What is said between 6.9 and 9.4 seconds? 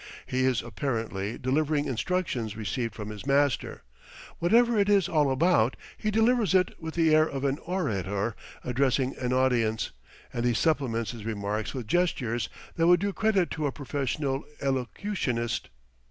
the air of an orator addressing an